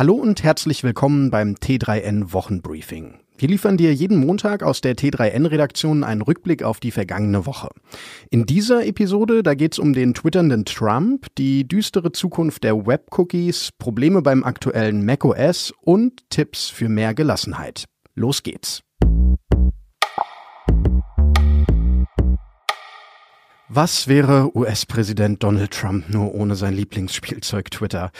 Hallo 0.00 0.14
und 0.14 0.42
herzlich 0.42 0.82
willkommen 0.82 1.30
beim 1.30 1.56
T3N 1.56 2.32
Wochenbriefing. 2.32 3.20
Wir 3.36 3.48
liefern 3.50 3.76
dir 3.76 3.92
jeden 3.92 4.16
Montag 4.16 4.62
aus 4.62 4.80
der 4.80 4.96
T3N-Redaktion 4.96 6.04
einen 6.04 6.22
Rückblick 6.22 6.62
auf 6.62 6.80
die 6.80 6.90
vergangene 6.90 7.44
Woche. 7.44 7.68
In 8.30 8.46
dieser 8.46 8.86
Episode, 8.86 9.42
da 9.42 9.52
geht's 9.52 9.78
um 9.78 9.92
den 9.92 10.14
twitternden 10.14 10.64
Trump, 10.64 11.26
die 11.36 11.68
düstere 11.68 12.12
Zukunft 12.12 12.64
der 12.64 12.86
Web-Cookies, 12.86 13.72
Probleme 13.78 14.22
beim 14.22 14.42
aktuellen 14.42 15.04
macOS 15.04 15.74
und 15.82 16.30
Tipps 16.30 16.70
für 16.70 16.88
mehr 16.88 17.12
Gelassenheit. 17.12 17.84
Los 18.14 18.42
geht's. 18.42 18.80
Was 23.72 24.08
wäre 24.08 24.50
US-Präsident 24.56 25.44
Donald 25.44 25.70
Trump 25.70 26.10
nur 26.10 26.34
ohne 26.34 26.56
sein 26.56 26.74
Lieblingsspielzeug 26.74 27.70
Twitter? 27.70 28.10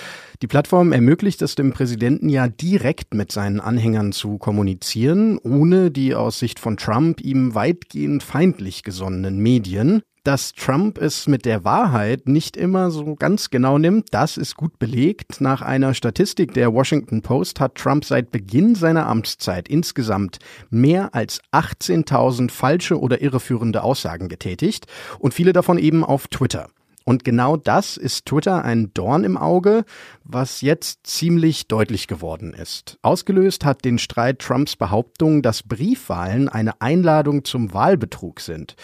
Die 0.43 0.47
Plattform 0.47 0.93
ermöglicht 0.93 1.43
es 1.43 1.57
dem 1.57 1.73
Präsidenten 1.73 2.29
ja 2.29 2.47
direkt 2.47 3.15
mit 3.15 3.33
seinen 3.33 3.59
Anhängern 3.59 4.13
zu 4.13 4.39
kommunizieren, 4.39 5.39
ohne 5.39 5.91
die 5.91 6.15
aus 6.15 6.39
Sicht 6.39 6.61
von 6.61 6.77
Trump 6.77 7.21
ihm 7.21 7.57
weitgehend 7.57 8.23
feindlich 8.23 8.85
gesonnenen 8.85 9.39
Medien. 9.39 10.03
Dass 10.23 10.53
Trump 10.53 10.99
es 10.99 11.27
mit 11.29 11.47
der 11.47 11.65
Wahrheit 11.65 12.29
nicht 12.29 12.55
immer 12.55 12.91
so 12.91 13.15
ganz 13.15 13.49
genau 13.49 13.79
nimmt, 13.79 14.09
das 14.11 14.37
ist 14.37 14.55
gut 14.55 14.79
belegt. 14.79 15.41
Nach 15.41 15.63
einer 15.63 15.95
Statistik 15.95 16.53
der 16.53 16.75
Washington 16.75 17.23
Post 17.23 17.59
hat 17.59 17.77
Trump 17.77 18.05
seit 18.05 18.31
Beginn 18.31 18.75
seiner 18.75 19.07
Amtszeit 19.07 19.67
insgesamt 19.67 20.39
mehr 20.69 21.15
als 21.15 21.41
18.000 21.53 22.51
falsche 22.51 23.01
oder 23.01 23.23
irreführende 23.23 23.83
Aussagen 23.83 24.29
getätigt 24.29 24.87
und 25.19 25.33
viele 25.33 25.55
davon 25.55 25.79
eben 25.79 26.05
auf 26.05 26.29
Twitter. 26.29 26.69
Und 27.11 27.25
genau 27.25 27.57
das 27.57 27.97
ist 27.97 28.27
Twitter 28.27 28.65
ein 28.65 28.95
Dorn 28.95 29.25
im 29.25 29.37
Auge, 29.37 29.85
was 30.23 30.61
jetzt 30.61 31.09
ziemlich 31.09 31.67
deutlich 31.67 32.07
geworden 32.07 32.55
ist. 32.55 32.99
Ausgelöst 33.03 33.65
hat 33.65 33.85
den 33.85 33.99
Streit 33.99 34.39
Trumps 34.39 34.77
Behauptung, 34.77 35.43
dass 35.43 35.65
Briefwahlen 35.65 36.49
eine 36.49 36.81
Einladung 36.81 37.45
zum 37.45 37.75
Wahlbetrug 37.75 38.39
sind. 38.39 38.77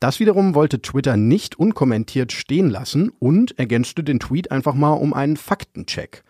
Das 0.00 0.18
wiederum 0.18 0.54
wollte 0.54 0.82
Twitter 0.82 1.16
nicht 1.16 1.58
unkommentiert 1.58 2.32
stehen 2.32 2.68
lassen 2.68 3.10
und 3.18 3.58
ergänzte 3.58 4.02
den 4.02 4.18
Tweet 4.18 4.50
einfach 4.50 4.74
mal 4.74 4.92
um 4.92 5.12
einen 5.12 5.36
Faktencheck. 5.36 6.22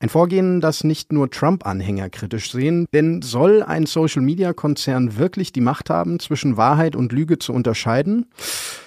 Ein 0.00 0.08
Vorgehen, 0.08 0.60
das 0.60 0.84
nicht 0.84 1.12
nur 1.12 1.30
Trump-Anhänger 1.30 2.08
kritisch 2.08 2.50
sehen, 2.50 2.86
denn 2.92 3.22
soll 3.22 3.62
ein 3.62 3.86
Social-Media-Konzern 3.86 5.18
wirklich 5.18 5.52
die 5.52 5.60
Macht 5.60 5.90
haben, 5.90 6.18
zwischen 6.18 6.56
Wahrheit 6.56 6.96
und 6.96 7.12
Lüge 7.12 7.38
zu 7.38 7.52
unterscheiden? 7.52 8.26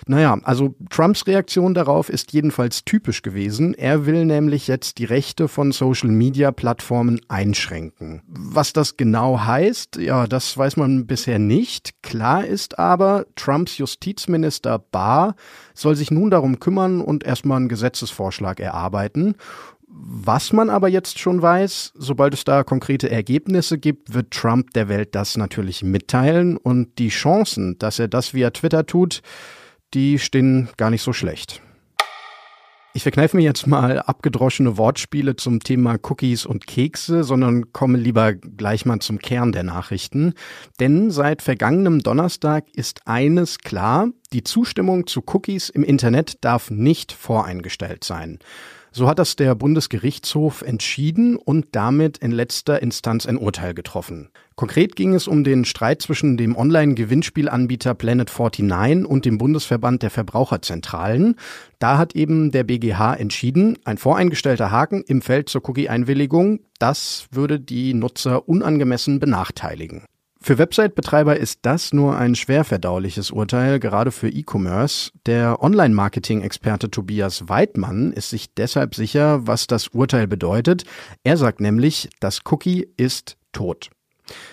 Naja, 0.07 0.37
also 0.43 0.73
Trumps 0.89 1.27
Reaktion 1.27 1.73
darauf 1.73 2.08
ist 2.09 2.33
jedenfalls 2.33 2.83
typisch 2.85 3.21
gewesen. 3.21 3.73
Er 3.73 4.05
will 4.05 4.25
nämlich 4.25 4.67
jetzt 4.67 4.97
die 4.97 5.05
Rechte 5.05 5.47
von 5.47 5.71
Social-Media-Plattformen 5.71 7.21
einschränken. 7.27 8.21
Was 8.27 8.73
das 8.73 8.97
genau 8.97 9.39
heißt, 9.39 9.97
ja, 9.97 10.27
das 10.27 10.57
weiß 10.57 10.77
man 10.77 11.07
bisher 11.07 11.39
nicht. 11.39 12.01
Klar 12.01 12.45
ist 12.45 12.79
aber, 12.79 13.25
Trumps 13.35 13.77
Justizminister 13.77 14.79
Barr 14.79 15.35
soll 15.73 15.95
sich 15.95 16.11
nun 16.11 16.29
darum 16.29 16.59
kümmern 16.59 17.01
und 17.01 17.23
erstmal 17.23 17.57
einen 17.57 17.69
Gesetzesvorschlag 17.69 18.59
erarbeiten. 18.59 19.35
Was 19.91 20.53
man 20.53 20.69
aber 20.69 20.87
jetzt 20.87 21.17
schon 21.17 21.41
weiß, 21.41 21.93
sobald 21.95 22.33
es 22.35 22.43
da 22.43 22.63
konkrete 22.63 23.09
Ergebnisse 23.09 23.79
gibt, 23.79 24.13
wird 24.13 24.31
Trump 24.31 24.71
der 24.73 24.87
Welt 24.87 25.15
das 25.15 25.35
natürlich 25.35 25.83
mitteilen 25.83 26.57
und 26.57 26.99
die 26.99 27.09
Chancen, 27.09 27.77
dass 27.79 27.97
er 27.97 28.07
das 28.07 28.33
via 28.33 28.51
Twitter 28.51 28.85
tut, 28.85 29.21
die 29.95 30.19
stehen 30.19 30.69
gar 30.77 30.91
nicht 30.91 31.01
so 31.01 31.11
schlecht. 31.11 31.61
Ich 32.99 33.03
verkneife 33.03 33.37
mir 33.37 33.43
jetzt 33.43 33.65
mal 33.65 33.99
abgedroschene 33.99 34.77
Wortspiele 34.77 35.37
zum 35.37 35.61
Thema 35.61 35.95
Cookies 36.03 36.45
und 36.45 36.67
Kekse, 36.67 37.23
sondern 37.23 37.71
komme 37.71 37.97
lieber 37.97 38.33
gleich 38.33 38.85
mal 38.85 38.99
zum 38.99 39.19
Kern 39.19 39.53
der 39.53 39.63
Nachrichten. 39.63 40.33
Denn 40.81 41.09
seit 41.09 41.41
vergangenem 41.41 41.99
Donnerstag 41.99 42.65
ist 42.73 43.07
eines 43.07 43.59
klar, 43.59 44.09
die 44.33 44.43
Zustimmung 44.43 45.07
zu 45.07 45.23
Cookies 45.27 45.69
im 45.69 45.85
Internet 45.85 46.43
darf 46.43 46.71
nicht 46.71 47.13
voreingestellt 47.13 48.03
sein. 48.03 48.39
So 48.91 49.07
hat 49.07 49.19
das 49.19 49.35
der 49.35 49.53
Bundesgerichtshof 49.53 50.63
entschieden 50.63 51.35
und 51.35 51.67
damit 51.73 52.17
in 52.17 52.31
letzter 52.31 52.81
Instanz 52.81 53.27
ein 53.27 53.37
Urteil 53.37 53.73
getroffen. 53.73 54.29
Konkret 54.55 54.95
ging 54.95 55.13
es 55.13 55.27
um 55.27 55.43
den 55.43 55.63
Streit 55.63 56.01
zwischen 56.01 56.37
dem 56.37 56.55
Online-Gewinnspielanbieter 56.55 57.93
Planet 57.93 58.31
49 58.35 59.05
und 59.05 59.25
dem 59.25 59.37
Bundesverband 59.37 60.01
der 60.01 60.09
Verbraucherzentralen. 60.09 61.35
Da 61.77 61.97
hat 61.97 62.15
eben 62.15 62.51
der 62.51 62.63
BGH 62.63 63.13
entschieden, 63.13 63.77
ein 63.85 63.97
voreingestellter 63.97 64.71
Haken 64.71 65.03
im 65.07 65.21
Feld 65.21 65.49
zur 65.49 65.67
Cookie-Einwilligung, 65.69 66.61
das 66.79 67.27
würde 67.31 67.59
die 67.59 67.93
Nutzer 67.93 68.49
unangemessen 68.49 69.19
benachteiligen. 69.19 70.03
Für 70.41 70.57
Website-Betreiber 70.57 71.37
ist 71.37 71.59
das 71.63 71.91
nur 71.91 72.17
ein 72.17 72.33
schwer 72.33 72.63
verdauliches 72.63 73.29
Urteil, 73.29 73.79
gerade 73.79 74.11
für 74.11 74.29
E-Commerce. 74.29 75.11
Der 75.25 75.61
Online-Marketing-Experte 75.61 76.89
Tobias 76.89 77.49
Weidmann 77.49 78.13
ist 78.13 78.29
sich 78.29 78.53
deshalb 78.55 78.95
sicher, 78.95 79.45
was 79.45 79.67
das 79.67 79.89
Urteil 79.89 80.27
bedeutet. 80.27 80.85
Er 81.23 81.35
sagt 81.35 81.59
nämlich, 81.59 82.09
das 82.21 82.39
Cookie 82.49 82.87
ist 82.95 83.37
tot. 83.51 83.89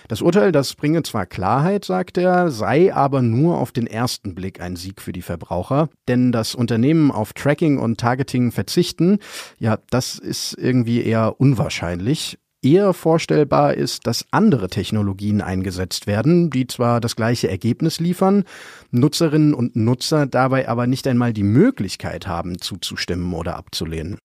Das 0.07 0.21
Urteil, 0.21 0.51
das 0.51 0.75
bringe 0.75 1.03
zwar 1.03 1.25
Klarheit, 1.25 1.85
sagt 1.85 2.17
er, 2.17 2.51
sei 2.51 2.93
aber 2.93 3.21
nur 3.21 3.57
auf 3.57 3.71
den 3.71 3.87
ersten 3.87 4.35
Blick 4.35 4.59
ein 4.59 4.75
Sieg 4.75 5.01
für 5.01 5.13
die 5.13 5.21
Verbraucher, 5.21 5.89
denn 6.07 6.31
das 6.31 6.55
Unternehmen 6.55 7.11
auf 7.11 7.33
Tracking 7.33 7.77
und 7.77 7.99
Targeting 7.99 8.51
verzichten, 8.51 9.19
ja, 9.59 9.77
das 9.89 10.19
ist 10.19 10.57
irgendwie 10.57 11.03
eher 11.03 11.39
unwahrscheinlich 11.39 12.37
eher 12.61 12.93
vorstellbar 12.93 13.75
ist, 13.75 14.07
dass 14.07 14.25
andere 14.31 14.69
Technologien 14.69 15.41
eingesetzt 15.41 16.07
werden, 16.07 16.49
die 16.49 16.67
zwar 16.67 16.99
das 16.99 17.15
gleiche 17.15 17.49
Ergebnis 17.49 17.99
liefern, 17.99 18.43
Nutzerinnen 18.91 19.53
und 19.53 19.75
Nutzer 19.75 20.25
dabei 20.25 20.67
aber 20.67 20.87
nicht 20.87 21.07
einmal 21.07 21.33
die 21.33 21.43
Möglichkeit 21.43 22.27
haben, 22.27 22.59
zuzustimmen 22.59 23.33
oder 23.33 23.55
abzulehnen. 23.55 24.17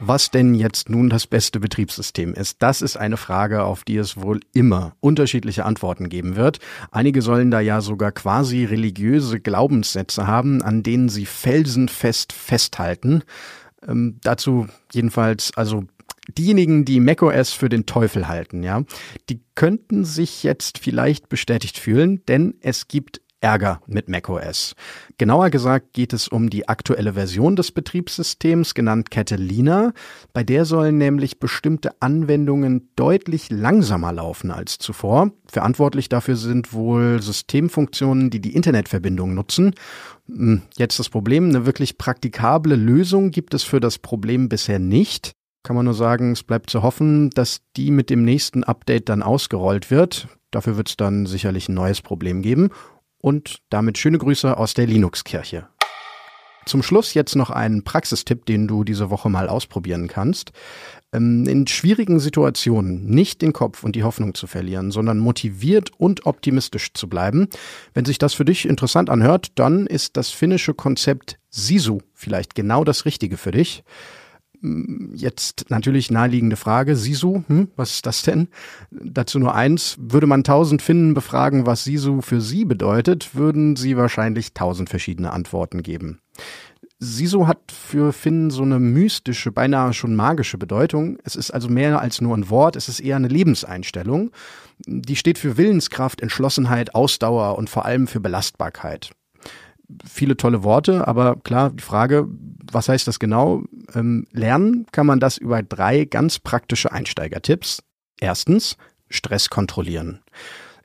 Was 0.00 0.30
denn 0.30 0.54
jetzt 0.54 0.88
nun 0.88 1.10
das 1.10 1.26
beste 1.26 1.58
Betriebssystem 1.58 2.32
ist, 2.32 2.62
das 2.62 2.82
ist 2.82 2.96
eine 2.96 3.16
Frage, 3.16 3.64
auf 3.64 3.82
die 3.82 3.96
es 3.96 4.16
wohl 4.16 4.38
immer 4.52 4.92
unterschiedliche 5.00 5.64
Antworten 5.64 6.08
geben 6.08 6.36
wird. 6.36 6.60
Einige 6.92 7.20
sollen 7.20 7.50
da 7.50 7.58
ja 7.58 7.80
sogar 7.80 8.12
quasi 8.12 8.64
religiöse 8.64 9.40
Glaubenssätze 9.40 10.28
haben, 10.28 10.62
an 10.62 10.84
denen 10.84 11.08
sie 11.08 11.26
felsenfest 11.26 12.32
festhalten. 12.32 13.24
Ähm, 13.86 14.18
dazu 14.22 14.68
jedenfalls 14.92 15.50
also 15.56 15.84
diejenigen, 16.36 16.84
die 16.84 17.00
macOS 17.00 17.52
für 17.52 17.68
den 17.68 17.86
Teufel 17.86 18.28
halten, 18.28 18.62
ja, 18.62 18.82
die 19.28 19.40
könnten 19.54 20.04
sich 20.04 20.42
jetzt 20.42 20.78
vielleicht 20.78 21.28
bestätigt 21.28 21.78
fühlen, 21.78 22.22
denn 22.26 22.54
es 22.60 22.88
gibt 22.88 23.20
Ärger 23.40 23.80
mit 23.86 24.08
macOS. 24.08 24.74
Genauer 25.16 25.50
gesagt 25.50 25.92
geht 25.92 26.12
es 26.12 26.26
um 26.26 26.50
die 26.50 26.68
aktuelle 26.68 27.12
Version 27.12 27.54
des 27.54 27.70
Betriebssystems, 27.70 28.74
genannt 28.74 29.10
Catalina. 29.10 29.92
Bei 30.32 30.42
der 30.42 30.64
sollen 30.64 30.98
nämlich 30.98 31.38
bestimmte 31.38 31.90
Anwendungen 32.00 32.90
deutlich 32.96 33.50
langsamer 33.50 34.12
laufen 34.12 34.50
als 34.50 34.78
zuvor. 34.78 35.30
Verantwortlich 35.46 36.08
dafür 36.08 36.36
sind 36.36 36.72
wohl 36.72 37.22
Systemfunktionen, 37.22 38.30
die 38.30 38.40
die 38.40 38.54
Internetverbindung 38.54 39.34
nutzen. 39.34 39.74
Hm, 40.26 40.62
jetzt 40.76 40.98
das 40.98 41.08
Problem, 41.08 41.48
eine 41.48 41.64
wirklich 41.64 41.96
praktikable 41.96 42.74
Lösung 42.74 43.30
gibt 43.30 43.54
es 43.54 43.62
für 43.62 43.78
das 43.78 43.98
Problem 43.98 44.48
bisher 44.48 44.80
nicht 44.80 45.37
kann 45.68 45.76
man 45.76 45.84
nur 45.84 45.92
sagen, 45.92 46.32
es 46.32 46.44
bleibt 46.44 46.70
zu 46.70 46.82
hoffen, 46.82 47.28
dass 47.28 47.60
die 47.76 47.90
mit 47.90 48.08
dem 48.08 48.24
nächsten 48.24 48.64
Update 48.64 49.10
dann 49.10 49.22
ausgerollt 49.22 49.90
wird. 49.90 50.26
Dafür 50.50 50.78
wird 50.78 50.88
es 50.88 50.96
dann 50.96 51.26
sicherlich 51.26 51.68
ein 51.68 51.74
neues 51.74 52.00
Problem 52.00 52.40
geben. 52.40 52.70
Und 53.18 53.58
damit 53.68 53.98
schöne 53.98 54.16
Grüße 54.16 54.56
aus 54.56 54.72
der 54.72 54.86
Linux-Kirche. 54.86 55.68
Zum 56.64 56.82
Schluss 56.82 57.12
jetzt 57.12 57.36
noch 57.36 57.50
einen 57.50 57.84
Praxistipp, 57.84 58.46
den 58.46 58.66
du 58.66 58.82
diese 58.82 59.10
Woche 59.10 59.28
mal 59.28 59.46
ausprobieren 59.50 60.08
kannst. 60.08 60.52
Ähm, 61.12 61.46
in 61.46 61.66
schwierigen 61.66 62.18
Situationen 62.18 63.04
nicht 63.04 63.42
den 63.42 63.52
Kopf 63.52 63.84
und 63.84 63.94
die 63.94 64.04
Hoffnung 64.04 64.32
zu 64.32 64.46
verlieren, 64.46 64.90
sondern 64.90 65.18
motiviert 65.18 65.90
und 65.98 66.24
optimistisch 66.24 66.94
zu 66.94 67.10
bleiben. 67.10 67.46
Wenn 67.92 68.06
sich 68.06 68.16
das 68.16 68.32
für 68.32 68.46
dich 68.46 68.66
interessant 68.66 69.10
anhört, 69.10 69.48
dann 69.56 69.86
ist 69.86 70.16
das 70.16 70.30
finnische 70.30 70.72
Konzept 70.72 71.38
Sisu 71.50 71.98
vielleicht 72.14 72.54
genau 72.54 72.84
das 72.84 73.04
Richtige 73.04 73.36
für 73.36 73.50
dich. 73.50 73.84
Jetzt 74.60 75.66
natürlich 75.68 76.10
naheliegende 76.10 76.56
Frage, 76.56 76.96
Sisu, 76.96 77.44
hm, 77.46 77.68
was 77.76 77.92
ist 77.92 78.06
das 78.06 78.22
denn? 78.22 78.48
Dazu 78.90 79.38
nur 79.38 79.54
eins, 79.54 79.96
würde 80.00 80.26
man 80.26 80.42
tausend 80.42 80.82
Finnen 80.82 81.14
befragen, 81.14 81.66
was 81.66 81.84
Sisu 81.84 82.22
für 82.22 82.40
sie 82.40 82.64
bedeutet, 82.64 83.34
würden 83.34 83.76
sie 83.76 83.96
wahrscheinlich 83.96 84.54
tausend 84.54 84.90
verschiedene 84.90 85.32
Antworten 85.32 85.82
geben. 85.82 86.20
Sisu 87.00 87.46
hat 87.46 87.70
für 87.70 88.12
Finnen 88.12 88.50
so 88.50 88.62
eine 88.62 88.80
mystische, 88.80 89.52
beinahe 89.52 89.92
schon 89.92 90.16
magische 90.16 90.58
Bedeutung. 90.58 91.18
Es 91.22 91.36
ist 91.36 91.52
also 91.52 91.68
mehr 91.68 92.00
als 92.00 92.20
nur 92.20 92.36
ein 92.36 92.50
Wort, 92.50 92.74
es 92.74 92.88
ist 92.88 92.98
eher 92.98 93.16
eine 93.16 93.28
Lebenseinstellung. 93.28 94.32
Die 94.86 95.14
steht 95.14 95.38
für 95.38 95.56
Willenskraft, 95.56 96.20
Entschlossenheit, 96.20 96.96
Ausdauer 96.96 97.56
und 97.56 97.70
vor 97.70 97.84
allem 97.84 98.08
für 98.08 98.18
Belastbarkeit. 98.18 99.12
Viele 100.04 100.36
tolle 100.36 100.62
Worte, 100.62 101.06
aber 101.08 101.36
klar, 101.36 101.70
die 101.70 101.82
Frage, 101.82 102.28
was 102.70 102.88
heißt 102.88 103.06
das 103.08 103.18
genau? 103.18 103.64
Ähm, 103.94 104.26
lernen 104.32 104.86
kann 104.92 105.06
man 105.06 105.20
das 105.20 105.38
über 105.38 105.62
drei 105.62 106.04
ganz 106.04 106.38
praktische 106.38 106.92
Einsteigertipps. 106.92 107.82
Erstens, 108.20 108.76
Stress 109.08 109.48
kontrollieren. 109.48 110.20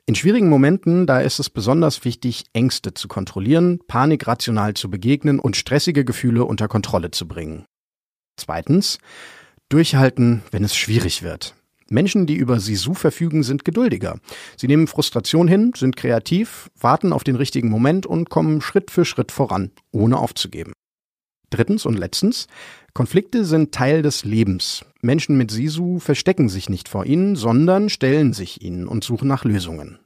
In 0.06 0.14
schwierigen 0.14 0.50
Momenten, 0.50 1.06
da 1.06 1.20
ist 1.20 1.38
es 1.38 1.48
besonders 1.48 2.04
wichtig, 2.04 2.44
Ängste 2.52 2.92
zu 2.92 3.08
kontrollieren, 3.08 3.80
Panik 3.86 4.26
rational 4.26 4.74
zu 4.74 4.90
begegnen 4.90 5.40
und 5.40 5.56
stressige 5.56 6.04
Gefühle 6.04 6.44
unter 6.44 6.68
Kontrolle 6.68 7.10
zu 7.10 7.26
bringen. 7.26 7.64
Zweitens, 8.36 8.98
durchhalten, 9.70 10.42
wenn 10.50 10.64
es 10.64 10.76
schwierig 10.76 11.22
wird. 11.22 11.54
Menschen, 11.90 12.26
die 12.26 12.36
über 12.36 12.60
Sisu 12.60 12.94
verfügen, 12.94 13.42
sind 13.42 13.64
geduldiger. 13.64 14.18
Sie 14.56 14.66
nehmen 14.66 14.86
Frustration 14.86 15.48
hin, 15.48 15.72
sind 15.76 15.96
kreativ, 15.96 16.70
warten 16.78 17.12
auf 17.12 17.24
den 17.24 17.36
richtigen 17.36 17.68
Moment 17.68 18.06
und 18.06 18.30
kommen 18.30 18.60
Schritt 18.60 18.90
für 18.90 19.04
Schritt 19.04 19.32
voran, 19.32 19.70
ohne 19.90 20.18
aufzugeben. 20.18 20.72
Drittens 21.50 21.86
und 21.86 21.98
letztens, 21.98 22.48
Konflikte 22.94 23.44
sind 23.44 23.72
Teil 23.72 24.02
des 24.02 24.24
Lebens. 24.24 24.84
Menschen 25.02 25.36
mit 25.36 25.50
Sisu 25.50 25.98
verstecken 25.98 26.48
sich 26.48 26.68
nicht 26.68 26.88
vor 26.88 27.06
ihnen, 27.06 27.36
sondern 27.36 27.90
stellen 27.90 28.32
sich 28.32 28.62
ihnen 28.62 28.88
und 28.88 29.04
suchen 29.04 29.28
nach 29.28 29.44
Lösungen. 29.44 29.98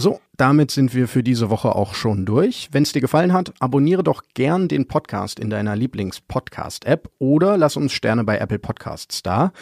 So, 0.00 0.20
damit 0.36 0.70
sind 0.70 0.94
wir 0.94 1.08
für 1.08 1.24
diese 1.24 1.50
Woche 1.50 1.74
auch 1.74 1.94
schon 1.94 2.24
durch. 2.24 2.68
Wenn 2.70 2.84
es 2.84 2.92
dir 2.92 3.00
gefallen 3.00 3.32
hat, 3.32 3.52
abonniere 3.58 4.04
doch 4.04 4.22
gern 4.32 4.68
den 4.68 4.86
Podcast 4.86 5.40
in 5.40 5.50
deiner 5.50 5.74
Lieblings-Podcast-App 5.74 7.10
oder 7.18 7.56
lass 7.56 7.76
uns 7.76 7.92
Sterne 7.92 8.22
bei 8.22 8.38
Apple 8.38 8.60
Podcasts 8.60 9.24
da. 9.24 9.52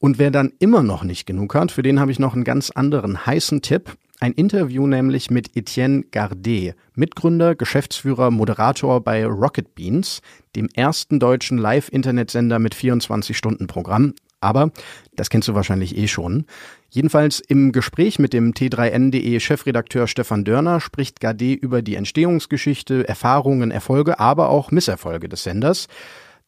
Und 0.00 0.18
wer 0.18 0.30
dann 0.30 0.52
immer 0.58 0.82
noch 0.82 1.04
nicht 1.04 1.26
genug 1.26 1.54
hat, 1.54 1.70
für 1.70 1.82
den 1.82 2.00
habe 2.00 2.10
ich 2.10 2.18
noch 2.18 2.32
einen 2.32 2.42
ganz 2.42 2.70
anderen 2.70 3.26
heißen 3.26 3.60
Tipp. 3.60 3.96
Ein 4.18 4.32
Interview 4.32 4.86
nämlich 4.86 5.30
mit 5.30 5.54
Etienne 5.56 6.04
Gardet, 6.10 6.74
Mitgründer, 6.94 7.54
Geschäftsführer, 7.54 8.30
Moderator 8.30 9.02
bei 9.02 9.26
Rocket 9.26 9.74
Beans, 9.74 10.22
dem 10.56 10.68
ersten 10.74 11.20
deutschen 11.20 11.58
Live-Internetsender 11.58 12.58
mit 12.58 12.74
24-Stunden-Programm. 12.74 14.14
Aber 14.40 14.72
das 15.16 15.28
kennst 15.28 15.48
du 15.48 15.54
wahrscheinlich 15.54 15.96
eh 15.98 16.08
schon. 16.08 16.46
Jedenfalls 16.88 17.40
im 17.40 17.72
Gespräch 17.72 18.18
mit 18.18 18.32
dem 18.32 18.54
T3N.de 18.54 19.38
Chefredakteur 19.38 20.06
Stefan 20.06 20.44
Dörner 20.44 20.80
spricht 20.80 21.20
Gardet 21.20 21.62
über 21.62 21.82
die 21.82 21.96
Entstehungsgeschichte, 21.96 23.06
Erfahrungen, 23.06 23.70
Erfolge, 23.70 24.18
aber 24.18 24.48
auch 24.48 24.70
Misserfolge 24.70 25.28
des 25.28 25.42
Senders. 25.42 25.88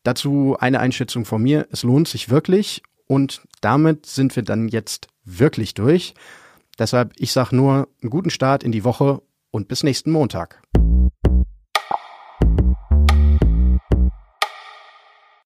Dazu 0.05 0.57
eine 0.59 0.81
Einschätzung 0.81 1.27
von 1.27 1.43
mir. 1.43 1.69
Es 1.71 1.83
lohnt 1.83 2.09
sich 2.09 2.31
wirklich 2.31 2.83
und 3.07 3.43
damit 3.61 4.07
sind 4.07 4.35
wir 4.37 4.43
dann 4.43 4.69
jetzt 4.69 5.09
wirklich 5.25 5.75
durch. 5.75 6.15
Deshalb, 6.79 7.13
ich 7.17 7.33
sage 7.33 7.55
nur, 7.55 7.89
einen 8.01 8.11
guten 8.11 8.31
Start 8.31 8.65
in 8.65 8.73
die 8.73 8.85
Woche 8.85 9.23
und 9.51 9.69
bis 9.69 9.83
nächsten 9.83 10.11
Montag. 10.11 10.63